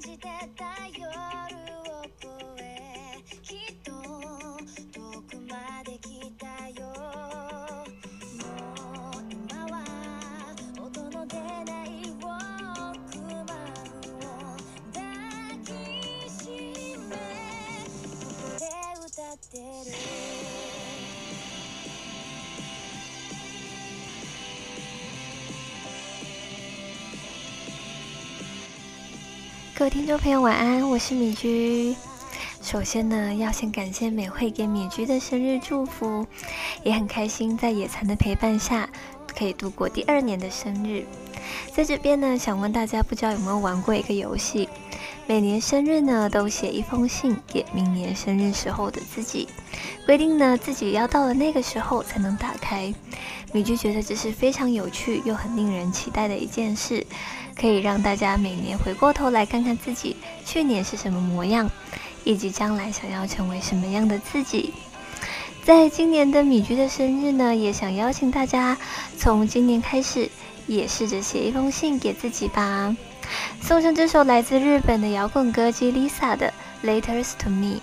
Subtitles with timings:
[0.00, 0.64] じてた
[0.98, 1.04] 夜
[1.92, 2.26] を越
[2.62, 3.92] えきっと
[4.98, 6.86] 遠くまで来たよ。
[8.38, 8.48] も
[9.10, 9.84] う今は
[10.80, 13.68] 音の出ないウォークマン
[14.24, 14.56] を
[14.94, 15.02] 抱
[15.64, 15.68] き
[16.30, 16.48] し
[16.96, 18.64] めここで
[19.06, 20.59] 歌ってる。
[29.80, 31.96] 各位听众朋友，晚安，我是米居。
[32.60, 36.26] 首先呢，要先感谢美惠给米居的生日祝福，
[36.84, 38.90] 也很开心在野餐的陪伴下，
[39.26, 41.06] 可以度过第二年的生日。
[41.74, 44.68] 在这边呢，想问大家，不知道有没有玩过一个游戏？
[45.26, 49.48] 每年生日呢，都写一封信给明年生日时候的自己，
[50.06, 52.92] 规定呢自己要到了那个时候才能打开。
[53.52, 57.06] 米居觉得这是非常有趣又很令人期待的一件事。
[57.58, 61.70] 可以让大家每年回过头来看看自己去年是什么模样，
[62.24, 64.72] 以及将来想要成为什么样的自己。
[65.62, 68.78] 在今年的米居的生日呢，也想邀请大家
[69.18, 70.30] 从今年开始，
[70.66, 72.96] 也试着写一封信给自己吧。
[73.60, 76.52] 送上这首来自日本的摇滚歌姬 Lisa 的
[76.86, 77.76] 《Letters to Me》。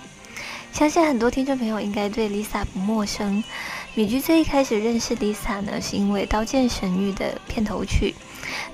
[0.78, 3.42] 相信很多听众朋友应该对 Lisa 不陌生。
[3.96, 8.14] 米居最一开始认识 Lisa 呢，是因为《刀剑神域》的片头曲。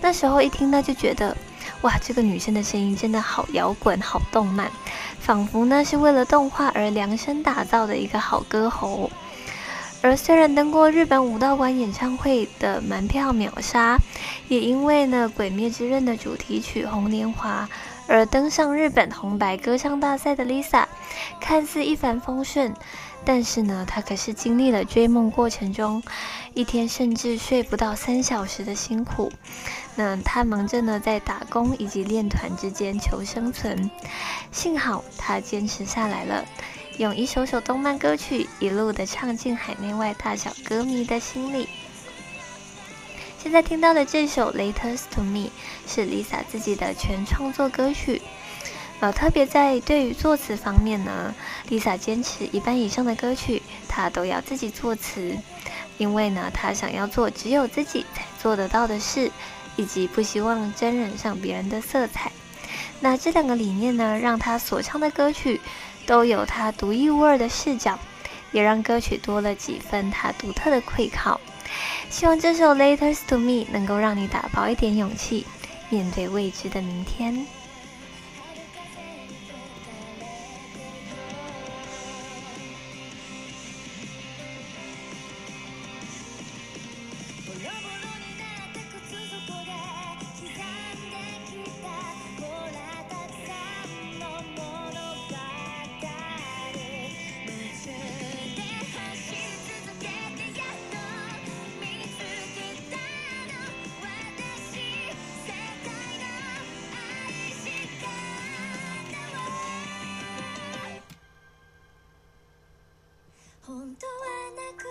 [0.03, 1.35] 那时候一听呢，就觉得，
[1.81, 4.71] 哇，这个女生的声音真的好摇滚，好动漫，
[5.19, 9.11] 仿佛呢是为了动画而量身打造的一个好歌喉。
[10.03, 13.99] 而虽然登过日本武道馆演唱会的门票秒杀，
[14.49, 17.67] 也因为呢《鬼灭之刃》的主题曲《红莲华》
[18.07, 20.85] 而登上日本红白歌唱大赛的 Lisa，
[21.41, 22.75] 看似一帆风顺。
[23.27, 26.03] 但是呢，她可是经历了追梦过程中
[26.53, 29.33] 一天甚至睡不到三小时的辛苦。
[29.97, 33.91] 那她忙着呢，在打工以及练团之间求生存。
[34.53, 36.45] 幸好她坚持下来了，
[36.99, 41.67] 用一首首动漫歌曲一路的唱进海内外大小歌迷的心里。
[43.45, 45.41] 现在听到的这首《Letters to Me》
[45.87, 48.23] 是 Lisa 自己的全创作歌曲。
[49.01, 51.35] 呃，特别在对于作词方面呢
[51.69, 55.37] ，Lisa 坚持一半以上的歌曲，她都要自己作词，
[55.99, 59.31] 因为呢，她想要做只有自己才做得到的事，
[59.77, 62.33] 以及不希望沾染上别人的色彩。
[63.01, 65.61] 那这两个理念呢，让她所唱的歌曲
[66.07, 67.99] 都有她独一无二的视角，
[68.53, 71.39] 也让歌曲多了几分她独特的愧靠。
[72.11, 75.47] 希望这首《Letters to Me》能够让你打包一点勇气，
[75.91, 77.47] 面对未知的明天。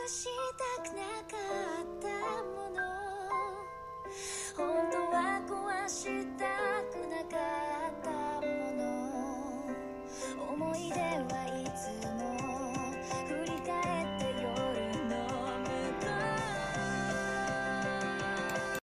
[0.08, 0.28] し
[0.58, 1.38] たくなか
[1.82, 2.08] った
[2.44, 2.82] もの。